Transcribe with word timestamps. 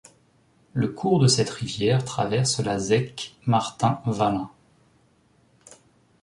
Le 0.73 0.87
cours 0.87 1.19
de 1.19 1.27
cette 1.27 1.51
rivière 1.51 2.03
traverse 2.03 2.59
la 2.59 2.79
zec 2.79 3.35
Martin-Valin. 3.45 4.49